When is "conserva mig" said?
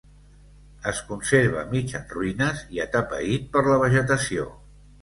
1.09-1.95